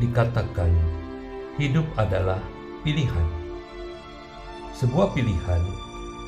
[0.00, 0.72] dikatakan
[1.60, 2.40] hidup adalah
[2.80, 3.28] pilihan.
[4.72, 5.60] Sebuah pilihan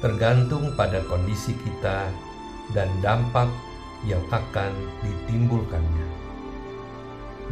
[0.00, 2.08] tergantung pada kondisi kita
[2.72, 3.52] dan dampak
[4.08, 4.72] yang akan
[5.04, 6.08] ditimbulkannya.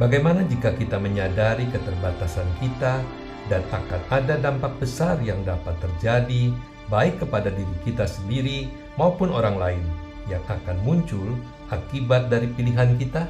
[0.01, 3.05] Bagaimana jika kita menyadari keterbatasan kita
[3.53, 6.53] dan akan ada dampak besar yang dapat terjadi
[6.89, 9.85] baik kepada diri kita sendiri maupun orang lain
[10.31, 11.37] yang akan muncul
[11.73, 13.29] akibat dari pilihan kita?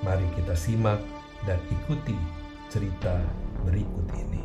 [0.00, 2.16] Mari kita simak dan ikuti
[2.68, 3.20] cerita
[3.64, 4.42] berikut ini.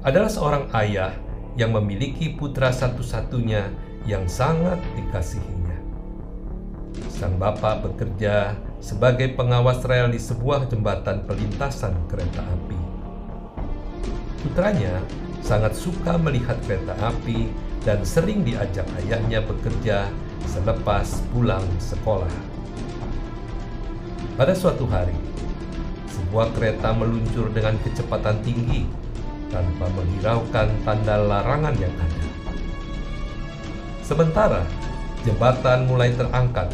[0.00, 1.12] Adalah seorang ayah
[1.60, 3.68] yang memiliki putra satu-satunya
[4.08, 5.78] yang sangat dikasihinya.
[7.12, 12.80] Sang bapak bekerja sebagai pengawas rel di sebuah jembatan pelintasan kereta api.
[14.40, 15.04] Putranya
[15.44, 17.52] sangat suka melihat kereta api
[17.84, 20.08] dan sering diajak ayahnya bekerja
[20.48, 22.59] selepas pulang sekolah.
[24.40, 25.12] Pada suatu hari,
[26.08, 28.88] sebuah kereta meluncur dengan kecepatan tinggi
[29.52, 32.24] tanpa menghiraukan tanda larangan yang ada.
[34.00, 34.64] Sementara
[35.28, 36.72] jembatan mulai terangkat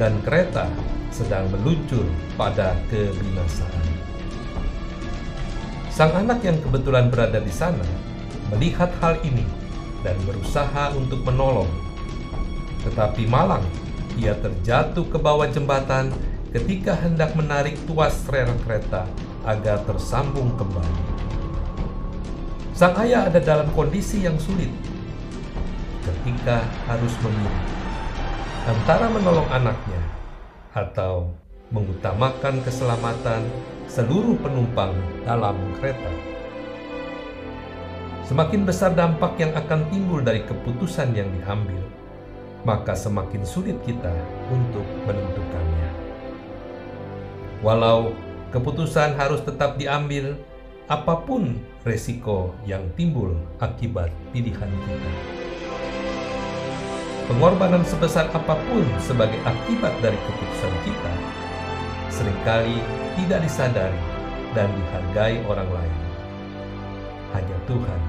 [0.00, 0.64] dan kereta
[1.12, 2.08] sedang meluncur
[2.40, 3.84] pada kebinasaan.
[5.92, 7.84] Sang anak yang kebetulan berada di sana
[8.48, 9.44] melihat hal ini
[10.00, 11.68] dan berusaha untuk menolong.
[12.88, 13.68] Tetapi malang
[14.16, 16.08] ia terjatuh ke bawah jembatan
[16.54, 19.10] ketika hendak menarik tuas rel kereta
[19.42, 21.02] agar tersambung kembali.
[22.70, 24.70] Sang ayah ada dalam kondisi yang sulit
[26.06, 27.62] ketika harus memilih
[28.70, 30.02] antara menolong anaknya
[30.78, 31.34] atau
[31.74, 33.42] mengutamakan keselamatan
[33.90, 34.94] seluruh penumpang
[35.26, 36.12] dalam kereta.
[38.30, 41.82] Semakin besar dampak yang akan timbul dari keputusan yang diambil,
[42.62, 44.14] maka semakin sulit kita
[44.48, 45.73] untuk menentukannya.
[47.64, 48.12] Walau
[48.52, 50.36] keputusan harus tetap diambil,
[50.84, 51.56] apa pun
[51.88, 55.12] resiko yang timbul akibat pilihan kita.
[57.24, 61.14] Pengorbanan sebesar apa pun sebagai akibat dari keputusan kita
[62.12, 62.76] sering kali
[63.16, 64.02] tidak disadari
[64.52, 65.96] dan dihargai orang lain.
[67.32, 68.00] Hanya Tuhan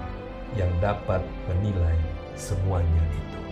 [0.60, 1.96] yang dapat menilai
[2.36, 3.45] semuanya itu.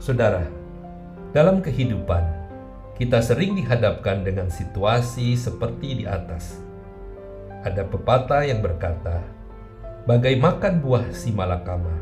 [0.00, 0.48] Saudara,
[1.36, 2.24] dalam kehidupan,
[2.96, 6.56] kita sering dihadapkan dengan situasi seperti di atas.
[7.68, 9.20] Ada pepatah yang berkata,
[10.08, 11.92] "Bagai makan buah si malakama,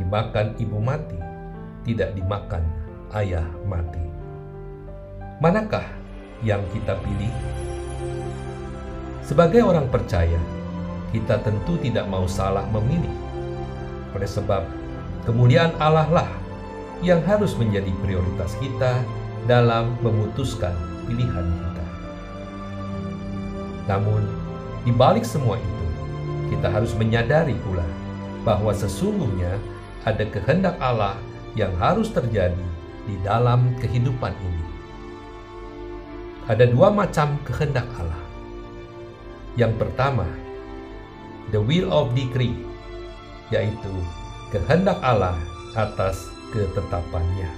[0.00, 1.20] dimakan ibu mati,
[1.84, 2.64] tidak dimakan
[3.20, 4.00] ayah mati."
[5.44, 5.84] Manakah
[6.40, 7.34] yang kita pilih?
[9.20, 10.40] Sebagai orang percaya,
[11.12, 13.12] kita tentu tidak mau salah memilih.
[14.16, 14.64] Oleh sebab,
[15.28, 16.43] kemuliaan Allah lah
[17.04, 19.04] yang harus menjadi prioritas kita
[19.44, 20.72] dalam memutuskan
[21.04, 21.86] pilihan kita.
[23.84, 24.24] Namun,
[24.88, 25.86] di balik semua itu,
[26.48, 27.84] kita harus menyadari pula
[28.48, 29.60] bahwa sesungguhnya
[30.08, 31.20] ada kehendak Allah
[31.52, 32.64] yang harus terjadi
[33.04, 34.64] di dalam kehidupan ini.
[36.48, 38.24] Ada dua macam kehendak Allah.
[39.56, 40.28] Yang pertama,
[41.52, 42.56] the will of decree,
[43.52, 43.92] yaitu
[44.52, 45.36] kehendak Allah
[45.76, 47.50] atas ketetapannya.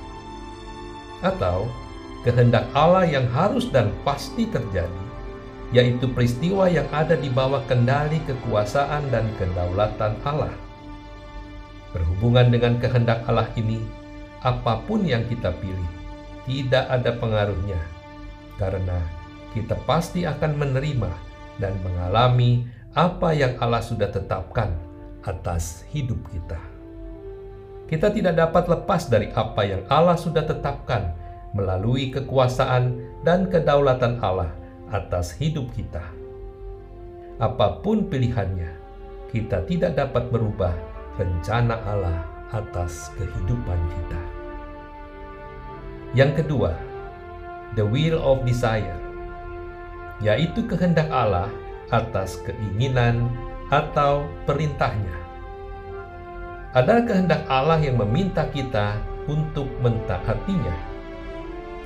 [1.21, 1.69] Atau
[2.25, 5.05] kehendak Allah yang harus dan pasti terjadi,
[5.71, 10.53] yaitu peristiwa yang ada di bawah kendali kekuasaan dan kedaulatan Allah.
[11.93, 13.85] Berhubungan dengan kehendak Allah ini,
[14.41, 15.91] apa pun yang kita pilih
[16.49, 17.81] tidak ada pengaruhnya,
[18.57, 19.01] karena
[19.53, 21.11] kita pasti akan menerima
[21.59, 24.73] dan mengalami apa yang Allah sudah tetapkan
[25.25, 26.76] atas hidup kita
[27.87, 31.15] kita tidak dapat lepas dari apa yang Allah sudah tetapkan
[31.55, 34.51] melalui kekuasaan dan kedaulatan Allah
[34.91, 36.03] atas hidup kita.
[37.39, 38.75] Apa pun pilihannya,
[39.31, 40.75] kita tidak dapat merubah
[41.15, 44.23] rencana Allah atas kehidupan kita.
[46.17, 46.75] Yang kedua,
[47.79, 48.99] the will of desire,
[50.19, 51.51] yaitu kehendak Allah
[51.95, 53.31] atas keinginan
[53.71, 55.27] atau perintahnya
[56.77, 60.77] adalah kehendak Allah yang meminta kita untuk mentaatinya.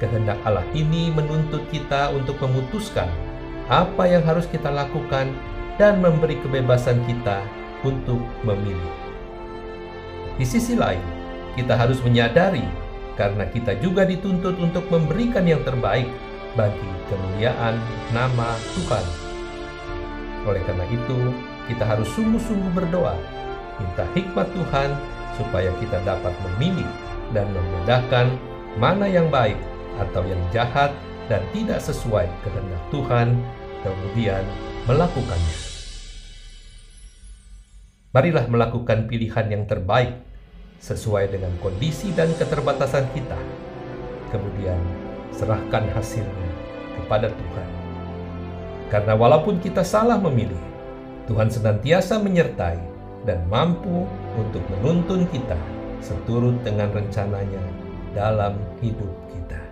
[0.02, 3.06] Kehendak Allah ini menuntut kita untuk memutuskan
[3.70, 5.30] apa yang harus kita lakukan
[5.78, 7.38] dan memberi kebebasan kita
[7.86, 8.94] untuk memilih.
[10.34, 11.06] Di sisi lain,
[11.54, 12.66] kita harus menyadari
[13.14, 16.10] karena kita juga dituntut untuk memberikan yang terbaik
[16.58, 17.78] bagi kemuliaan
[18.10, 19.06] nama Tuhan.
[20.50, 21.30] Oleh karena itu,
[21.70, 23.14] kita harus sungguh-sungguh berdoa
[23.80, 24.90] minta hikmat Tuhan
[25.40, 26.86] supaya kita dapat memilih
[27.32, 28.36] dan membedakan
[28.76, 29.56] mana yang baik
[29.98, 30.92] atau yang jahat
[31.26, 33.28] dan tidak sesuai kehendak Tuhan,
[33.86, 34.42] kemudian
[34.84, 35.58] melakukannya.
[38.10, 40.18] Marilah melakukan pilihan yang terbaik
[40.82, 43.38] sesuai dengan kondisi dan keterbatasan kita.
[44.34, 44.82] Kemudian
[45.30, 46.50] serahkan hasilnya
[46.98, 47.68] kepada Tuhan.
[48.90, 50.58] Karena walaupun kita salah memilih,
[51.30, 52.89] Tuhan senantiasa menyertai
[53.28, 55.56] dan mampu untuk menuntun kita
[56.00, 57.62] seturut dengan rencananya
[58.16, 59.69] dalam hidup kita.